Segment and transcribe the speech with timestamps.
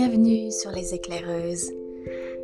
[0.00, 1.72] Bienvenue sur les éclaireuses,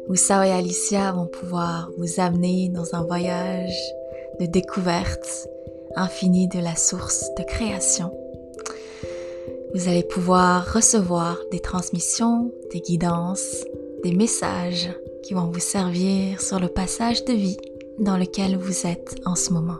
[0.08, 3.78] où Sao et Alicia vont pouvoir vous amener dans un voyage
[4.40, 5.46] de découverte
[5.94, 8.12] infinie de la source de création.
[9.72, 13.64] Vous allez pouvoir recevoir des transmissions, des guidances,
[14.02, 14.90] des messages
[15.22, 17.58] qui vont vous servir sur le passage de vie
[18.00, 19.78] dans lequel vous êtes en ce moment.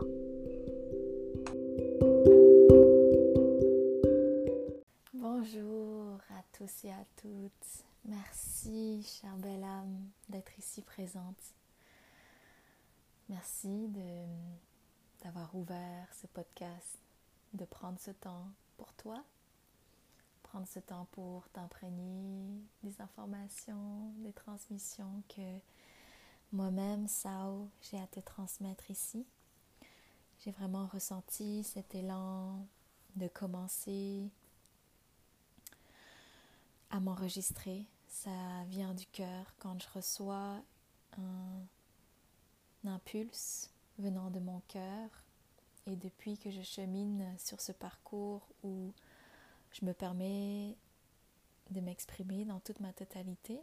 [8.05, 11.55] Merci, chère belle âme, d'être ici présente.
[13.29, 13.89] Merci
[15.23, 16.99] d'avoir ouvert ce podcast,
[17.53, 19.23] de prendre ce temps pour toi,
[20.43, 25.59] prendre ce temps pour t'imprégner des informations, des transmissions que
[26.51, 29.25] moi-même, Sao, j'ai à te transmettre ici.
[30.39, 32.65] J'ai vraiment ressenti cet élan
[33.15, 34.29] de commencer
[36.95, 37.85] à m'enregistrer.
[38.07, 38.31] Ça
[38.67, 40.61] vient du cœur quand je reçois
[41.17, 45.09] un impulse venant de mon cœur.
[45.87, 48.93] Et depuis que je chemine sur ce parcours où
[49.71, 50.77] je me permets
[51.71, 53.59] de m'exprimer dans toute ma totalité,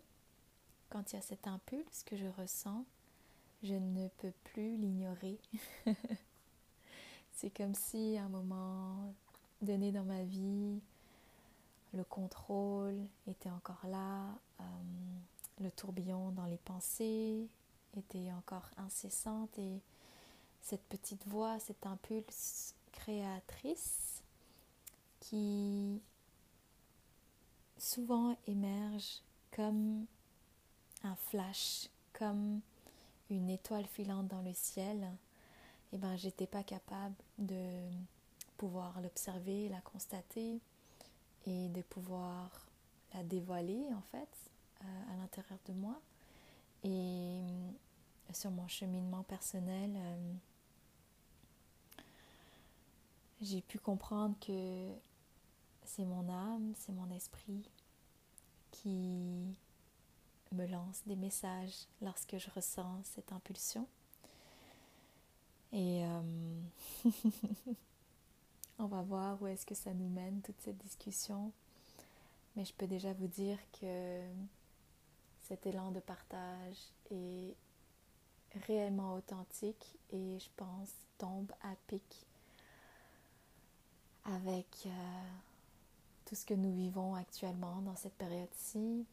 [0.90, 2.84] quand il y a cet impulse que je ressens,
[3.62, 5.40] je ne peux plus l'ignorer.
[7.32, 9.14] C'est comme si à un moment
[9.62, 10.82] donné dans ma vie,
[11.94, 14.24] le contrôle était encore là,
[14.60, 14.64] euh,
[15.60, 17.46] le tourbillon dans les pensées
[17.96, 19.80] était encore incessante et
[20.62, 24.22] cette petite voix, cet impulse créatrice
[25.20, 26.00] qui
[27.78, 30.06] souvent émerge comme
[31.04, 32.60] un flash, comme
[33.30, 35.10] une étoile filante dans le ciel,
[35.92, 37.88] eh ben j'étais pas capable de
[38.56, 40.60] pouvoir l'observer, la constater
[41.46, 42.66] et de pouvoir
[43.14, 44.28] la dévoiler en fait
[44.82, 46.00] euh, à l'intérieur de moi.
[46.84, 50.32] Et euh, sur mon cheminement personnel, euh,
[53.40, 54.92] j'ai pu comprendre que
[55.84, 57.68] c'est mon âme, c'est mon esprit
[58.70, 59.56] qui
[60.52, 63.86] me lance des messages lorsque je ressens cette impulsion.
[65.72, 66.04] Et
[68.82, 71.52] on va voir où est-ce que ça nous mène, toute cette discussion.
[72.56, 74.20] Mais je peux déjà vous dire que
[75.42, 76.78] cet élan de partage
[77.12, 77.54] est
[78.66, 82.26] réellement authentique et je pense tombe à pic
[84.24, 85.22] avec euh,
[86.24, 89.06] tout ce que nous vivons actuellement dans cette période-ci,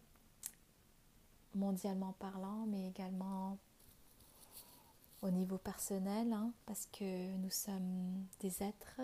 [1.53, 3.57] mondialement parlant, mais également
[5.21, 9.01] au niveau personnel, hein, parce que nous sommes des êtres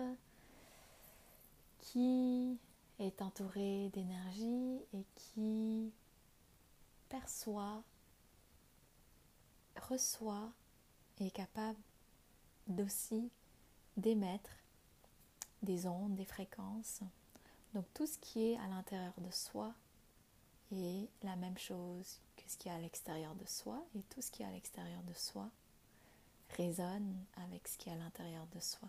[1.86, 2.58] qui
[2.98, 5.92] est entouré d'énergie et qui
[7.08, 7.82] perçoit,
[9.88, 10.52] reçoit
[11.18, 11.78] et est capable
[12.66, 13.30] d'aussi
[13.96, 14.50] d'émettre
[15.62, 17.00] des ondes, des fréquences.
[17.74, 19.74] Donc tout ce qui est à l'intérieur de soi
[20.72, 24.42] est la même chose ce qui est à l'extérieur de soi et tout ce qui
[24.42, 25.50] est à l'extérieur de soi
[26.56, 28.88] résonne avec ce qui est à l'intérieur de soi.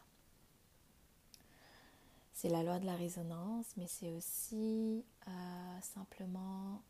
[2.40, 6.84] C'est la loi de la résonance, mais c'est aussi euh, simplement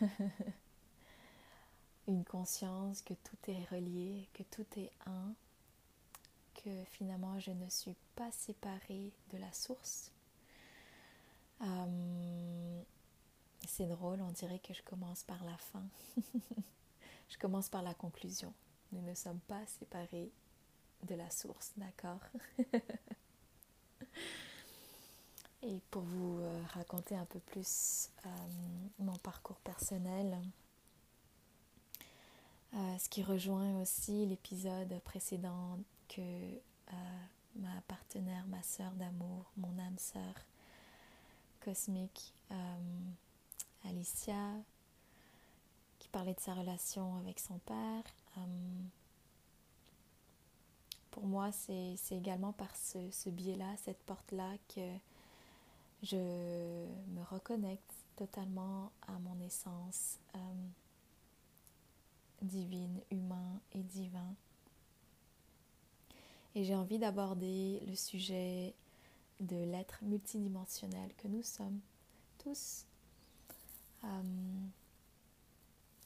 [2.08, 5.34] une conscience que tout est relié, que tout est un,
[6.56, 10.10] que finalement je ne suis pas séparée de la source.
[11.60, 12.82] Euh,
[13.68, 15.86] c'est drôle, on dirait que je commence par la fin.
[17.28, 18.52] je commence par la conclusion.
[18.90, 20.32] Nous ne sommes pas séparés
[21.04, 22.22] de la source, d'accord?
[25.62, 28.28] Et pour vous euh, raconter un peu plus euh,
[29.00, 30.38] mon parcours personnel,
[32.74, 36.22] euh, ce qui rejoint aussi l'épisode précédent que
[37.56, 40.34] ma partenaire, ma sœur d'amour, mon âme sœur
[41.60, 42.32] cosmique,
[43.84, 44.54] Alicia,
[45.98, 48.04] qui parlait de sa relation avec son père.
[51.18, 54.88] Pour moi, c'est également par ce, biais-là, cette porte-là, que
[56.04, 60.38] je me reconnecte totalement à mon essence euh,
[62.40, 64.32] divine, humain et divin.
[66.54, 68.72] Et j'ai envie d'aborder le sujet
[69.40, 71.80] de l'être multidimensionnel que nous sommes
[72.38, 72.84] tous
[74.04, 74.22] euh,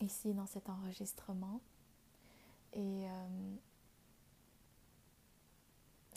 [0.00, 1.61] ici dans cet enregistrement.
[2.73, 3.56] Et euh,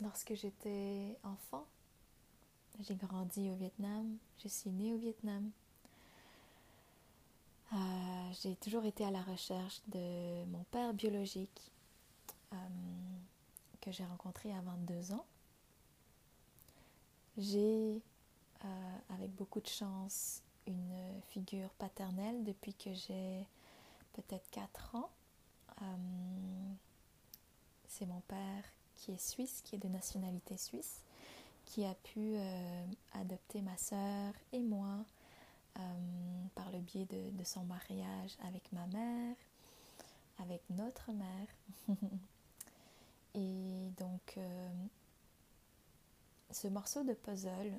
[0.01, 1.65] lorsque j'étais enfant,
[2.81, 5.49] j'ai grandi au Vietnam, je suis née au Vietnam.
[7.73, 11.71] Euh, j'ai toujours été à la recherche de mon père biologique
[12.53, 12.57] euh,
[13.81, 15.25] que j'ai rencontré à 22 ans.
[17.37, 18.01] J'ai,
[18.63, 23.47] euh, avec beaucoup de chance, une figure paternelle depuis que j'ai
[24.13, 25.09] peut-être 4 ans.
[27.87, 28.63] C'est mon père
[28.95, 31.01] qui est suisse, qui est de nationalité suisse,
[31.65, 32.35] qui a pu
[33.13, 35.03] adopter ma sœur et moi
[35.77, 35.81] euh,
[36.55, 39.35] par le biais de, son mariage avec ma mère,
[40.39, 41.47] avec notre mère.
[43.33, 44.69] Et donc, euh,
[46.51, 47.73] ce morceau de puzzle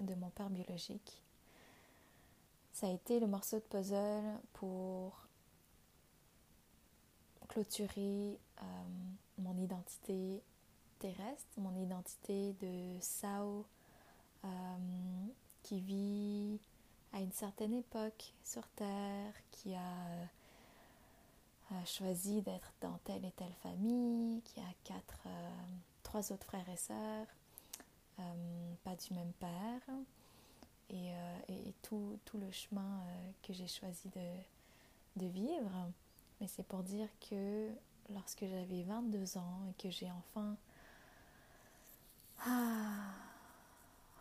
[0.00, 1.22] de mon père biologique,
[2.72, 5.28] ça a été le morceau de puzzle pour
[7.52, 8.64] clôturer euh,
[9.36, 10.42] mon identité
[10.98, 13.66] terrestre, mon identité de Sao
[15.62, 16.58] qui vit
[17.12, 19.78] à une certaine époque sur Terre, qui a,
[21.72, 25.50] euh, choisi d'être dans telle et telle famille, qui a quatre, euh,
[26.02, 27.26] trois autres frères et sœurs,
[28.18, 29.80] euh, pas du même père,
[30.90, 33.02] et, tout, le chemin
[33.42, 34.08] que j'ai choisi
[35.16, 35.70] de vivre.
[36.42, 37.70] Mais c'est pour dire que
[38.10, 40.56] lorsque j'avais 22 ans et que j'ai enfin
[42.44, 43.14] ah,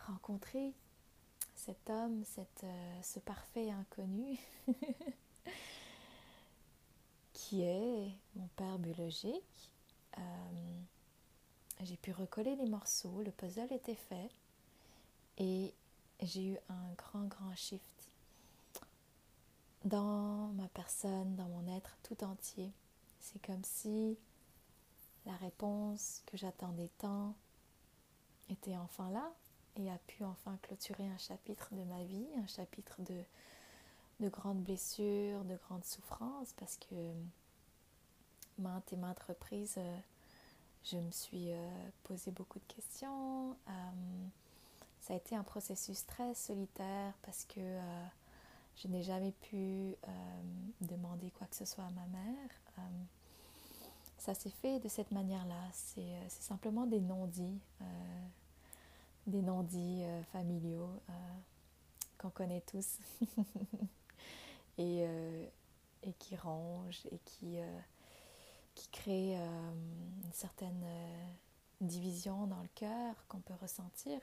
[0.06, 0.72] rencontré
[1.56, 4.38] cet homme, euh, ce parfait inconnu,
[7.34, 9.72] qui est mon père biologique.
[10.20, 10.22] Euh,
[11.82, 14.30] j'ai pu recoller les morceaux, le puzzle était fait
[15.40, 15.74] et
[16.22, 18.01] j'ai eu un grand, grand shift
[19.84, 22.72] dans ma personne, dans mon être tout entier.
[23.20, 24.18] C'est comme si
[25.26, 27.36] la réponse que j'attendais tant
[28.50, 29.32] était enfin là
[29.78, 33.24] et a pu enfin clôturer un chapitre de ma vie, un chapitre de,
[34.20, 37.14] de grandes blessures, de grandes souffrances, parce que
[38.58, 39.98] maintes et maintes reprises, euh,
[40.84, 43.52] je me suis euh, posé beaucoup de questions.
[43.52, 44.28] Euh,
[45.00, 47.60] ça a été un processus très solitaire parce que
[48.78, 49.96] je n'ai jamais pu
[50.82, 52.50] demander quoi que ce soit à ma mère.
[54.18, 55.70] ça s'est fait de cette manière-là.
[55.74, 57.60] C'est simplement des non-dits
[59.28, 61.14] des non-dits euh, familiaux euh,
[62.18, 62.98] qu'on connaît tous
[64.78, 65.46] et, euh,
[66.04, 67.58] et, qui rongent et qui,
[68.76, 70.84] qui créent une certaine
[71.80, 74.20] division dans le cœur qu'on peut ressentir.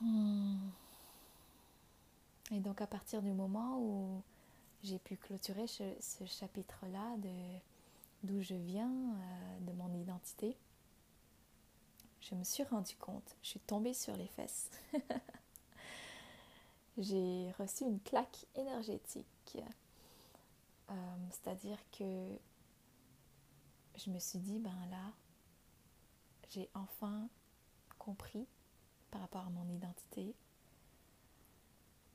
[0.00, 0.56] Hmm.
[2.50, 4.22] Et donc à partir du moment où
[4.82, 7.16] j'ai pu clôturer ce, chapitre-là
[8.22, 8.92] d'où je viens,
[9.60, 10.56] de mon identité,
[12.20, 14.70] je me suis rendu compte, je suis tombée sur les fesses.
[16.98, 19.58] j'ai reçu une claque énergétique.
[20.90, 20.94] Euh,
[21.30, 22.38] c'est-à-dire que
[23.96, 25.12] je me suis dit, ben là,
[26.50, 27.28] j'ai enfin
[27.98, 28.46] compris
[29.10, 30.34] par rapport à mon identité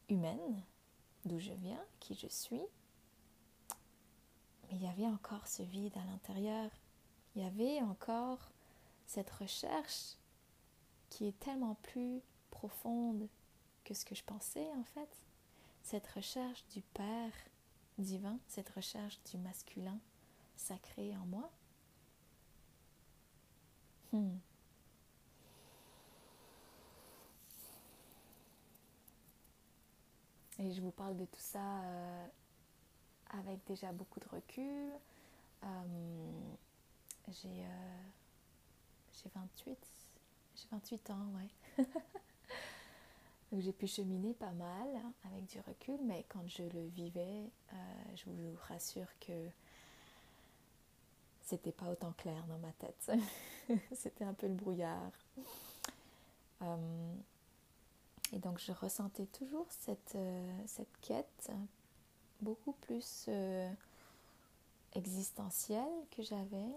[0.10, 0.64] humaine,
[1.26, 2.62] d'où je viens, qui je suis.
[4.64, 6.72] Mais il y avait encore ce vide à l'intérieur.
[7.36, 8.52] Il y avait encore
[9.06, 10.16] cette recherche
[11.10, 13.28] qui est tellement plus profonde
[13.84, 15.10] que ce que je pensais en fait,
[15.84, 17.34] cette recherche du Père
[17.98, 20.00] divin, cette recherche du masculin
[20.58, 21.52] sacré en moi.
[24.12, 24.38] Hmm.
[30.60, 32.28] Et je vous parle de tout ça euh,
[33.32, 34.92] avec déjà beaucoup de recul.
[35.64, 35.68] Euh,
[37.28, 38.02] j'ai euh,
[39.14, 39.78] j'ai 28.
[40.56, 41.86] J'ai 28 ans, ouais.
[43.52, 44.88] Donc j'ai pu cheminer pas mal
[45.26, 47.50] avec du recul, mais quand je le vivais,
[48.16, 49.50] je vous rassure que
[51.42, 53.12] c'était pas autant clair dans ma tête.
[53.94, 55.12] c'était un peu le brouillard.
[58.34, 61.52] Euh, et donc je ressentais toujours cette, euh, cette quête
[62.42, 63.30] beaucoup plus
[64.94, 66.72] existentielle que j'avais,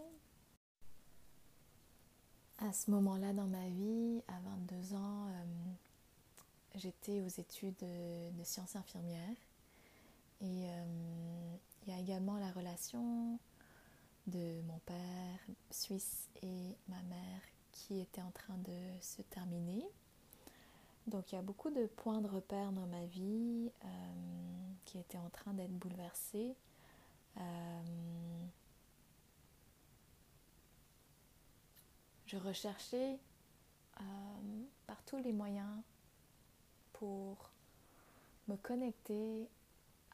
[2.58, 5.44] à ce moment-là dans ma vie, à 22 ans, euh,
[6.74, 9.36] j'étais aux études de, sciences infirmières.
[10.40, 13.38] Et euh, il y a également la relation
[14.26, 15.38] de mon père
[15.70, 17.40] suisse et ma mère
[17.72, 19.84] qui était en train de se terminer.
[21.08, 23.88] Donc il y a beaucoup de points de repère dans ma vie euh,
[24.84, 26.54] qui étaient en train d'être bouleversés.
[32.26, 33.18] je recherchais
[34.00, 34.04] euh,
[34.86, 35.80] par tous les moyens
[36.92, 37.50] pour
[38.48, 39.48] me connecter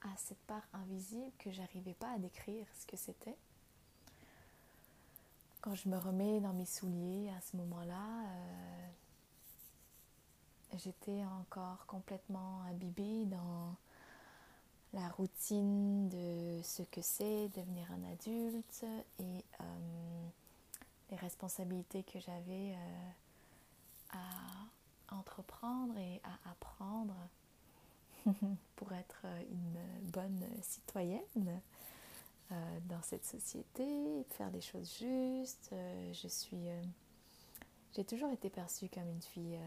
[0.02, 3.36] à cette part invisible que j'arrivais pas à décrire ce que c'était.
[5.60, 8.88] Quand je me remets dans mes souliers à ce moment-là, euh,
[10.78, 13.76] j'étais encore complètement imbibée dans
[14.92, 18.84] la routine de ce que c'est devenir un adulte
[19.18, 19.64] et euh,
[21.10, 23.10] les responsabilités que j'avais euh,
[24.12, 27.16] à entreprendre et à apprendre
[28.76, 31.60] pour être une bonne citoyenne
[32.52, 35.74] euh, dans cette société, faire des choses justes.
[36.12, 36.68] je suis,
[37.94, 39.58] j'ai toujours été perçue comme une fille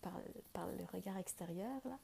[0.00, 1.98] par, le regard extérieur là,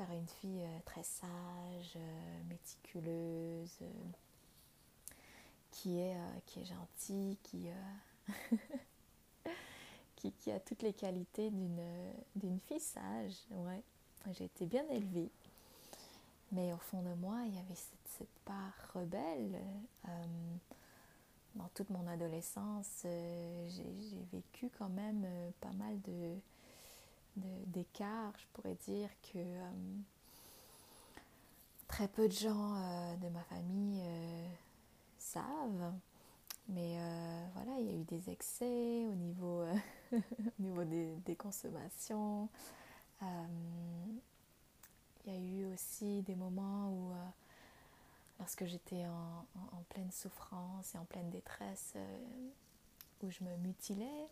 [0.00, 4.10] par une fille euh, très sage, euh, méticuleuse, euh,
[5.70, 6.16] qui, est,
[6.46, 7.68] qui est gentille, qui,
[10.16, 13.34] qui, qui, a toutes les qualités d'une fille sage.
[13.50, 13.82] Ouais.
[14.32, 15.30] J'ai été bien élevée.
[16.52, 19.60] Mais au fond de moi, il y avait cette, cette part rebelle.
[21.54, 25.24] dans toute mon adolescence, j'ai vécu quand même
[25.60, 26.36] pas mal de,
[27.36, 29.70] d'écart, je pourrais dire que euh,
[31.88, 34.48] très peu de gens euh, de ma famille euh,
[35.18, 35.92] savent.
[36.68, 36.98] Mais
[37.54, 39.64] voilà, il y a eu des excès au niveau,
[40.12, 40.18] au
[40.60, 42.48] niveau des, consommations.
[43.20, 43.26] il
[45.26, 47.12] y a eu aussi des moments où,
[48.38, 49.46] lorsque j'étais en,
[49.76, 51.94] en, pleine souffrance et en pleine détresse,
[53.24, 54.28] où je me mutilais,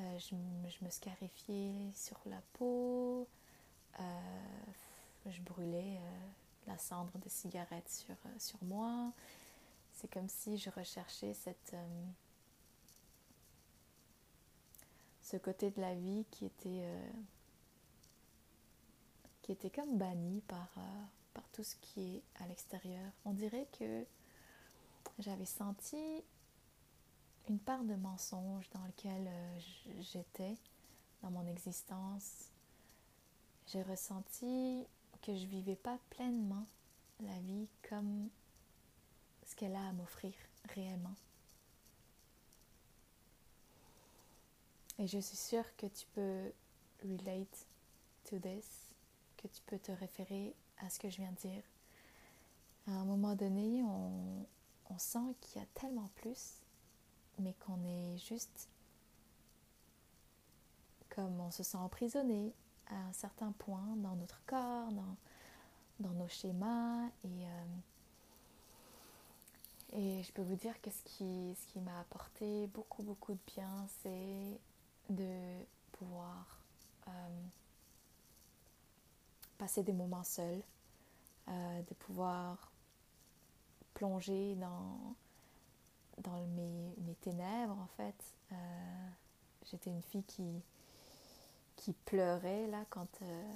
[0.00, 3.28] euh, je, me scarifiais sur la peau,
[4.00, 4.02] euh,
[5.26, 6.26] je brûlais euh,
[6.66, 9.12] la cendre de cigarette sur, sur moi.
[9.92, 11.76] C'est comme si je recherchais cette,
[15.22, 16.88] ce côté de la vie qui était,
[19.42, 20.68] qui était comme banni par,
[21.34, 23.12] par tout ce qui est à l'extérieur.
[23.26, 24.04] On dirait que
[25.18, 26.24] j'avais senti
[27.48, 29.58] une part de mensonge dans lequel euh,
[30.00, 30.56] j'étais
[31.22, 32.50] dans mon existence.
[33.66, 34.86] J'ai ressenti
[35.22, 36.66] que je vivais pas pleinement
[37.20, 38.28] la vie comme
[39.46, 40.32] ce qu'elle a à m'offrir
[40.74, 41.14] réellement.
[44.98, 46.52] Et je suis sûre que tu peux
[47.02, 47.66] relate
[48.28, 48.94] to this,
[49.36, 51.62] que tu peux te référer à ce que je viens de dire.
[52.86, 54.46] À un moment donné, on,
[54.90, 56.61] on sent qu'il y a tellement plus
[57.42, 58.68] mais qu'on est juste
[61.14, 62.54] comme on se sent emprisonné
[62.86, 65.16] à un certain point dans notre corps, dans,
[66.00, 67.06] dans nos schémas.
[67.24, 67.64] Et, euh,
[69.92, 73.52] et je peux vous dire que ce qui, ce qui m'a apporté beaucoup, beaucoup de
[73.54, 74.58] bien, c'est
[75.10, 76.62] de pouvoir
[77.08, 77.42] euh,
[79.58, 80.62] passer des moments seuls,
[81.48, 82.72] euh, de pouvoir
[83.94, 85.14] plonger dans
[86.22, 88.14] dans mes, ténèbres, en fait.
[88.52, 89.08] Euh,
[89.70, 90.24] j'étais une fille
[91.76, 93.22] qui, pleurait, là, quand...
[93.22, 93.52] Euh,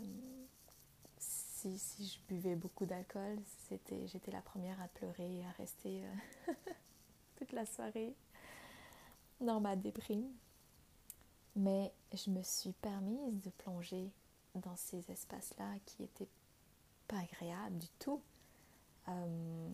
[1.19, 3.39] si, je buvais beaucoup d'alcool,
[4.07, 6.53] j'étais la première à pleurer et à rester euh,
[7.37, 8.15] toute la soirée
[9.41, 10.29] dans ma déprime.
[11.57, 14.11] Mais je me suis permise de plonger
[14.55, 16.29] dans ces espaces-là qui étaient
[17.09, 18.21] pas agréables du tout.
[19.09, 19.69] Euh,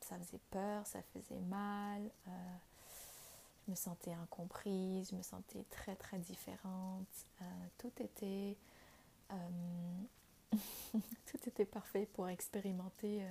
[0.00, 2.10] ça faisait peur, ça faisait mal.
[2.28, 2.30] Euh,
[3.66, 7.26] je me sentais incomprise, je me sentais très très différente.
[7.42, 7.44] Euh,
[7.78, 8.56] tout était
[10.92, 13.24] tout était parfait pour expérimenter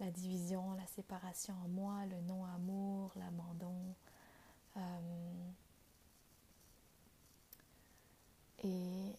[0.00, 3.94] la division, la séparation en moi, le non-amour, l'abandon.
[8.62, 9.16] et,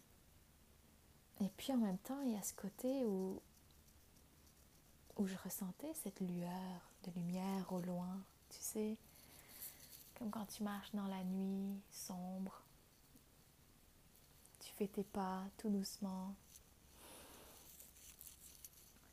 [1.41, 3.41] et puis en même temps, il y a ce côté où
[5.17, 8.97] où je ressentais cette lueur de lumière au loin, tu sais,
[10.17, 12.61] comme quand tu marches dans la nuit sombre,
[14.59, 16.33] tu fais tes pas tout doucement,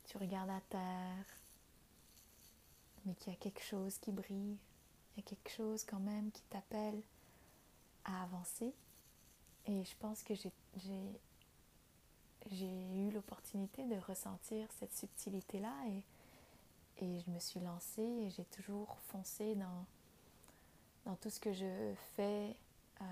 [0.05, 1.25] tu regardes à terre,
[3.05, 4.57] mais qu'il y a quelque chose qui brille,
[5.15, 7.01] il y a quelque chose quand même qui t'appelle
[8.05, 8.73] à avancer.
[9.65, 11.19] Et je pense que j'ai
[12.51, 16.03] j'ai eu l'opportunité de ressentir cette subtilité-là et,
[17.05, 19.85] et je me suis lancée et j'ai toujours foncé dans,
[21.05, 22.55] dans tout ce que je fais.
[23.01, 23.05] Euh,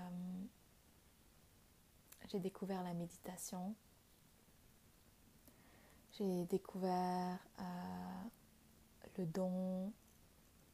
[2.28, 3.74] j'ai découvert la méditation.
[6.18, 8.22] J'ai découvert euh,
[9.18, 9.92] le don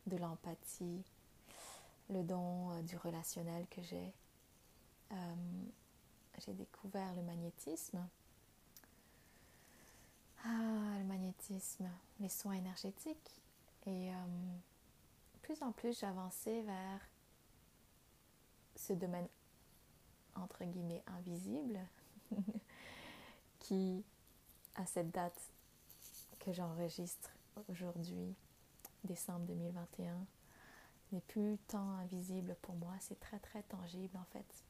[0.06, 1.04] de l'empathie,
[2.10, 4.12] le don euh, du relationnel que j'ai.
[6.44, 8.06] j'ai découvert le magnétisme
[10.44, 11.88] Ah, le magnétisme,
[12.20, 13.40] les soins énergétiques.
[13.86, 14.14] Et euh,
[15.42, 17.00] plus en plus, j'avançais vers
[18.76, 19.28] ce domaine
[20.34, 21.80] entre guillemets invisible
[23.58, 24.04] qui,
[24.76, 25.40] à cette date
[26.38, 27.30] que j'enregistre
[27.68, 28.34] aujourd'hui,
[29.04, 30.16] décembre 2021,
[31.12, 34.64] n'est plus tant invisible pour moi, c'est très très tangible en fait.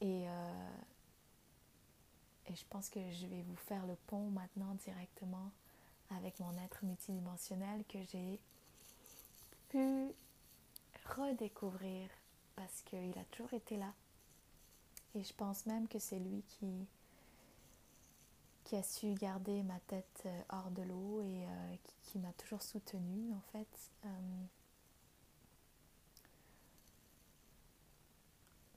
[0.00, 0.70] Et, euh,
[2.50, 5.50] et je pense que je vais vous faire le pont maintenant directement
[6.10, 8.40] avec mon être multidimensionnel que j'ai
[9.68, 10.12] pu
[11.16, 12.08] redécouvrir
[12.56, 13.92] parce qu'il a toujours été là.
[15.14, 16.86] Et je pense même que c'est lui qui,
[18.64, 22.62] qui a su garder ma tête euh, hors de l'eau et euh, qui, m'a toujours
[22.62, 23.90] soutenue en fait.
[24.04, 24.08] Euh,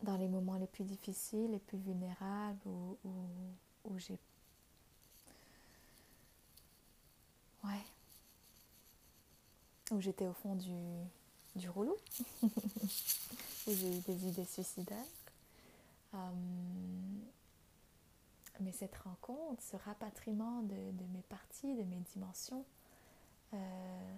[0.04, 3.12] dans les moments les plus difficiles, les plus vulnérables, où, où,
[3.98, 4.18] j'ai...
[7.64, 7.82] Ouais.
[9.92, 10.74] Où j'étais au fond du,
[11.56, 11.98] du rouleau,
[12.44, 12.50] où
[13.68, 14.98] j'ai eu des idées suicidaires.
[18.60, 20.76] mais cette rencontre, ce rapatriement de,
[21.14, 22.66] mes parties, de mes dimensions,
[23.54, 24.16] euh,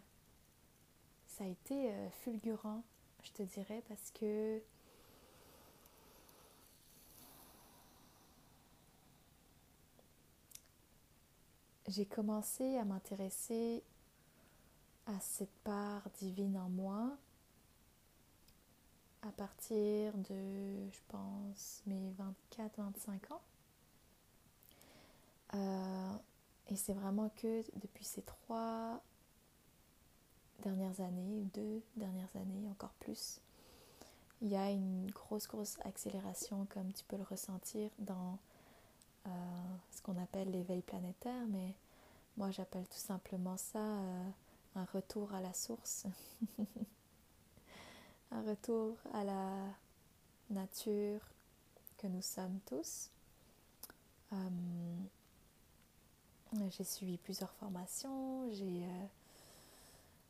[1.28, 2.84] ça a été euh, fulgurant,
[3.24, 4.62] je te dirais, parce que
[11.88, 13.84] j'ai commencé à m'intéresser
[15.06, 17.18] à cette part divine en moi
[19.22, 22.14] à partir de, je pense, mes
[22.52, 23.42] 24-25 ans.
[25.54, 26.18] Euh,
[26.68, 29.02] et c'est vraiment que depuis ces trois
[30.60, 33.40] dernières années, deux dernières années, encore plus,
[34.42, 38.38] il y a une grosse, grosse accélération, comme tu peux le ressentir dans
[39.28, 39.30] euh,
[39.92, 41.74] ce qu'on appelle l'éveil planétaire, mais
[42.38, 44.30] moi j'appelle tout simplement ça euh,
[44.76, 46.06] un retour à la source,
[48.32, 49.52] un retour à la
[50.50, 51.22] nature
[51.98, 53.10] que nous sommes tous.
[54.34, 54.38] Euh,
[56.70, 58.86] j'ai suivi plusieurs formations, j'ai,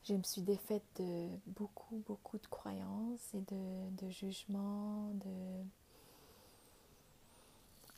[0.03, 5.65] je me suis défaite de beaucoup, beaucoup de croyances et de, de jugements, de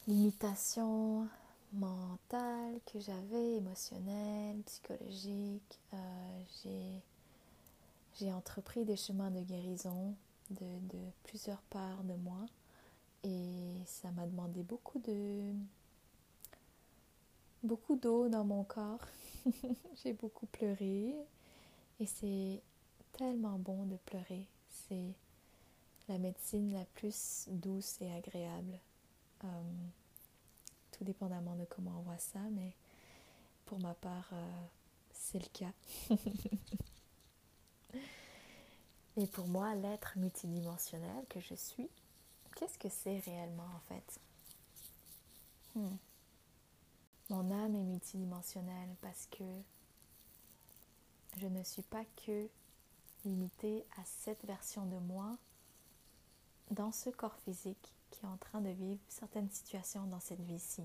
[0.08, 1.28] limitations
[1.74, 5.80] mentales que j'avais, émotionnelles, psychologiques.
[5.94, 6.44] Euh,
[8.20, 10.16] j'ai, entrepris des chemins de guérison
[10.50, 12.46] de, de, plusieurs parts de moi
[13.24, 15.54] et ça m'a demandé beaucoup de
[17.64, 19.06] beaucoup d'eau dans mon corps.
[20.04, 21.16] j'ai beaucoup pleuré
[22.00, 22.62] et c'est
[23.14, 24.48] tellement bon de pleurer.
[24.70, 25.14] C'est
[26.10, 28.80] la médecine la plus douce et agréable.
[29.48, 29.88] Euh,
[30.92, 32.74] tout dépendamment de comment on voit ça, mais
[33.66, 34.66] pour ma part, euh,
[35.14, 35.74] c'est le cas.
[39.18, 41.90] Et pour moi, l'être multidimensionnel que je suis,
[42.56, 44.20] qu'est-ce que c'est réellement en fait?
[45.76, 45.98] Hmm.
[47.30, 49.44] Mon âme est multidimensionnelle parce que
[51.38, 52.48] je ne suis pas que
[53.26, 55.38] limitée à cette version de moi
[56.72, 60.84] dans ce corps physique qui est en train de vivre certaines situations dans cette vie-ci.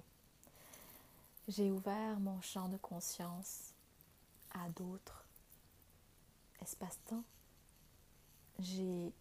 [1.48, 3.72] J'ai ouvert mon champ de conscience
[4.52, 5.24] à d'autres
[6.60, 7.24] espaces-temps.
[8.58, 9.12] J'ai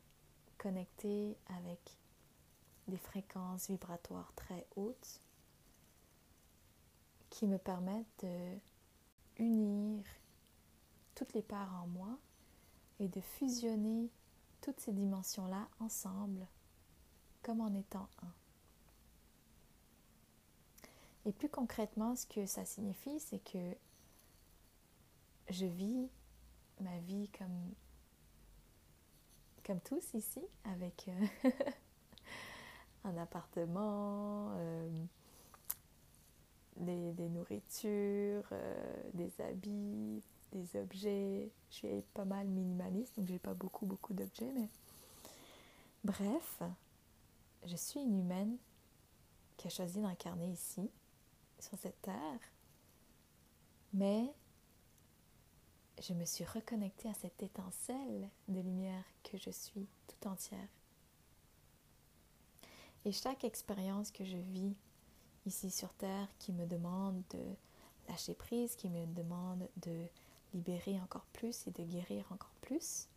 [0.57, 1.79] connecté avec
[2.87, 5.21] des fréquences vibratoires très hautes
[7.29, 8.57] qui me permettent de
[9.37, 10.03] unir
[11.15, 12.19] toutes les parts en moi
[12.99, 14.09] et de fusionner
[14.59, 16.45] toutes ces dimensions-là ensemble
[17.41, 18.31] comme en étant un.
[21.25, 23.75] Et plus concrètement, ce que ça signifie, c'est que
[25.49, 26.09] je vis
[26.79, 27.73] ma vie comme,
[29.63, 31.49] comme tous ici, avec euh,
[33.03, 34.89] un appartement, euh,
[36.77, 41.51] des, nourritures, euh, des habits, des objets.
[41.69, 44.69] Je suis pas mal minimaliste, donc j'ai pas beaucoup, beaucoup d'objets, mais
[46.03, 46.63] bref,
[47.65, 48.57] je suis une humaine
[49.57, 50.89] qui a choisi d'incarner ici,
[51.59, 52.39] sur cette terre,
[53.93, 54.33] mais
[56.01, 60.67] je me suis reconnectée à cette étincelle de lumière que je suis tout entière.
[63.05, 64.75] Et chaque expérience que je vis
[65.45, 67.43] ici sur Terre qui me demande de
[68.07, 70.05] lâcher prise, qui me demande de
[70.53, 73.07] libérer encore plus et de guérir encore plus,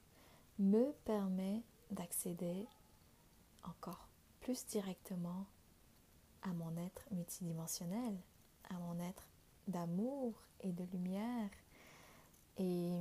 [0.59, 2.67] me permet d'accéder
[3.63, 4.09] encore
[4.45, 5.47] plus directement
[6.43, 8.15] à mon être multidimensionnel,
[8.69, 9.27] à mon être
[9.67, 11.49] d'amour et de lumière.
[12.59, 12.93] Et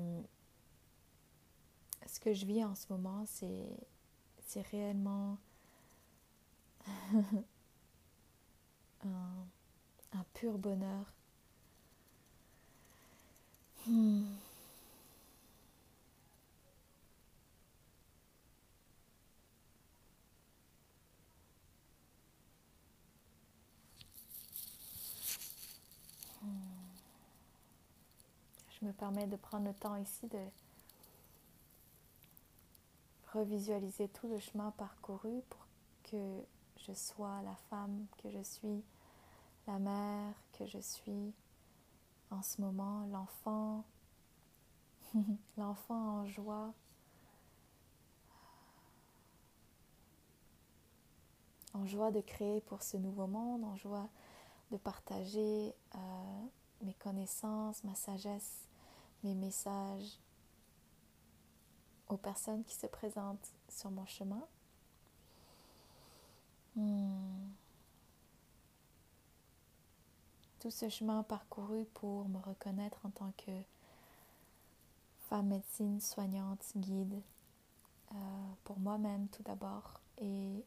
[2.07, 3.75] ce que je vis en ce moment, c'est,
[4.71, 5.37] réellement
[9.03, 9.45] un,
[10.13, 11.11] un, pur bonheur.
[13.85, 14.23] Hmm.
[28.83, 30.45] Me permets de prendre le temps ici de
[33.31, 35.65] revisualiser tout le chemin parcouru pour
[36.03, 36.43] que
[36.85, 38.83] je sois la femme que je suis,
[39.67, 41.33] la mère que je suis
[42.29, 43.85] en ce moment, l'enfant,
[45.57, 46.73] l'enfant en joie,
[51.73, 54.09] en joie de créer pour ce nouveau monde, en joie
[54.71, 56.45] de partager euh,
[56.81, 58.67] mes connaissances, ma sagesse,
[59.23, 60.19] mes messages
[62.09, 64.45] aux personnes qui se présentent sur mon chemin.
[66.75, 67.49] Hmm.
[70.59, 73.51] Tout ce chemin parcouru pour me reconnaître en tant que
[75.29, 77.21] femme médecine, soignante, guide,
[78.13, 78.15] euh,
[78.63, 80.63] pour moi-même tout d'abord et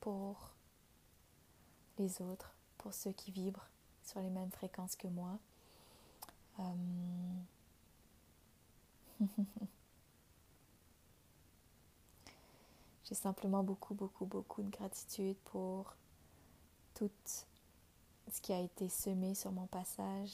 [0.00, 0.54] pour
[1.98, 3.68] les autres, pour ceux qui vibrent
[4.04, 5.38] sur les mêmes fréquences que moi.
[6.58, 6.62] Euh,
[13.04, 15.94] J'ai simplement beaucoup, beaucoup, beaucoup de gratitude pour
[16.94, 20.30] tout ce qui a été semé sur mon passage,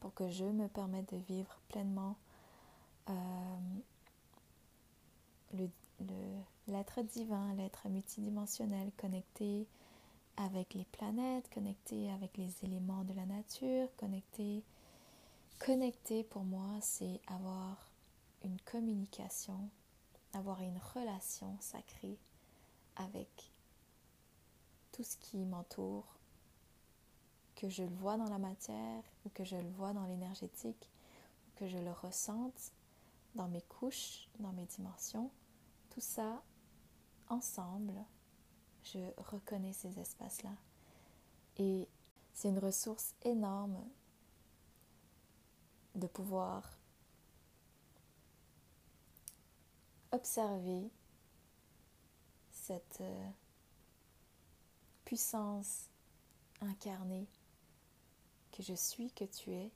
[0.00, 2.16] pour que je me permette de vivre pleinement
[3.08, 3.58] euh,
[6.68, 9.66] l'être divin, l'être multidimensionnel, connecté
[10.36, 14.62] avec les planètes, connecté avec les éléments de la nature, connecté.
[15.58, 17.90] Connecté pour moi, c'est avoir
[18.42, 19.70] une communication
[20.34, 22.18] avoir une relation sacrée
[22.96, 23.52] avec
[24.92, 26.06] tout ce qui m'entoure,
[27.56, 30.90] que je le vois dans la matière ou que je le vois dans l'énergétique,
[31.56, 32.72] que je le ressente
[33.34, 35.30] dans mes couches, dans mes dimensions,
[35.90, 36.42] tout ça
[37.28, 37.94] ensemble,
[38.84, 40.54] je reconnais ces espaces-là.
[41.56, 41.88] Et
[42.32, 43.84] c'est une ressource énorme
[45.98, 46.78] de pouvoir
[50.12, 50.90] observer
[52.50, 53.30] cette euh,
[55.04, 55.88] puissance
[56.60, 57.26] incarnée
[58.52, 59.70] que je suis, que tu es,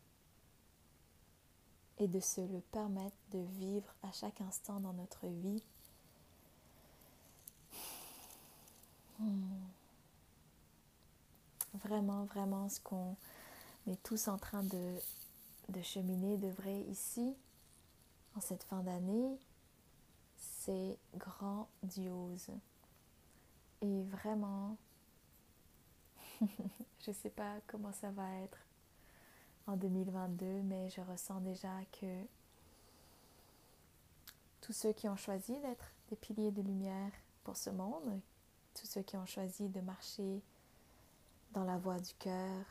[1.99, 5.63] et de se le permettre de vivre à chaque instant dans notre vie.
[9.19, 9.63] Hmm.
[11.75, 13.17] Vraiment, vraiment, ce qu'on
[13.87, 14.97] est tous en train de,
[15.69, 17.37] de cheminer de vrai ici,
[18.37, 19.39] en cette fin d'année,
[20.37, 22.51] c'est grandiose.
[23.81, 24.77] Et vraiment,
[26.41, 28.59] je ne sais pas comment ça va être
[29.67, 32.25] en 2022, mais je ressens déjà que
[34.61, 37.13] tous ceux qui ont choisi d'être des piliers de lumière
[37.45, 38.21] pour ce monde,
[38.75, 40.43] tous ceux qui ont choisi de marcher
[41.53, 42.65] dans la voie du cœur,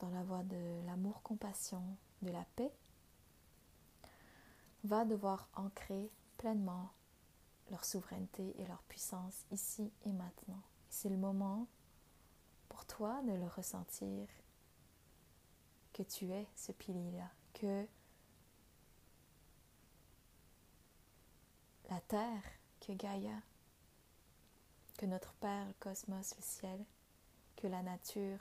[0.00, 1.82] dans la voie de l'amour-compassion,
[2.24, 2.72] de la paix,
[4.82, 6.92] va devoir ancrer pleinement
[7.70, 10.62] leur souveraineté et leur puissance ici et maintenant.
[10.90, 11.66] C'est le moment
[12.68, 14.28] pour toi de le ressentir
[15.92, 17.86] que tu es ce pilier-là, que
[21.88, 22.42] la terre,
[22.80, 23.40] que Gaïa,
[24.98, 26.84] que notre Père, le cosmos, le ciel,
[27.56, 28.38] que la nature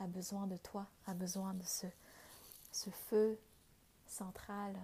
[0.00, 1.86] a besoin de toi, a besoin de ce,
[2.70, 3.38] ce feu
[4.06, 4.74] central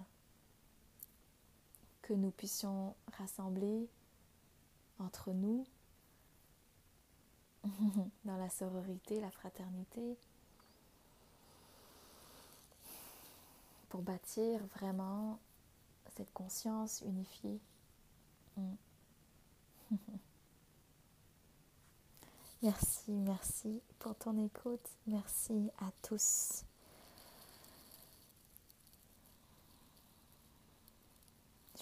[2.01, 3.89] que nous puissions rassembler
[4.99, 5.65] entre nous
[8.25, 10.17] dans la sororité, la fraternité,
[13.89, 15.39] pour bâtir vraiment
[16.15, 17.59] cette conscience unifiée.
[22.61, 24.87] merci, merci pour ton écoute.
[25.07, 26.65] Merci à tous.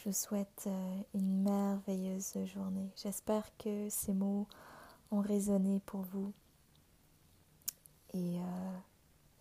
[0.03, 2.91] Je vous souhaite euh, une merveilleuse journée.
[3.01, 4.47] J'espère que ces mots
[5.11, 6.33] ont résonné pour vous.
[8.13, 8.77] Et euh,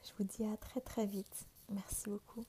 [0.04, 1.48] je vous dis à très très vite.
[1.68, 2.44] Merci beaucoup.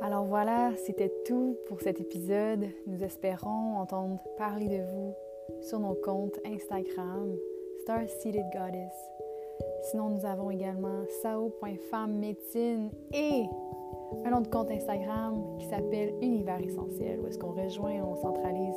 [0.00, 2.70] Alors Alors voilà, c'était tout pour cet épisode.
[2.86, 5.14] Nous espérons entendre parler de vous
[5.60, 7.36] sur nos comptes Instagram,
[7.86, 8.92] Star Seated Goddess.
[9.82, 13.44] Sinon, nous avons également sao.femmemédecine et
[14.24, 18.74] un autre compte Instagram qui s'appelle Univers Essentiel, où est-ce qu'on rejoint, on centralise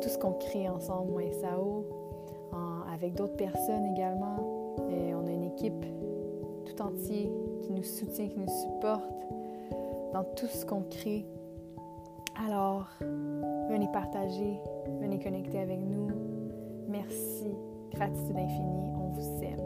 [0.00, 1.84] tout ce qu'on crée ensemble, moi et Sao,
[2.90, 4.38] avec d'autres personnes également.
[4.88, 5.84] Et on a une équipe
[6.64, 7.28] tout entière
[7.60, 9.04] qui nous soutient, qui nous supporte
[10.14, 11.26] dans tout ce qu'on crée.
[12.48, 12.88] Alors,
[13.68, 14.58] venez partager,
[14.98, 16.08] venez connecter avec nous.
[16.88, 17.54] Merci,
[17.94, 19.63] gratitude infinie, on vous aime.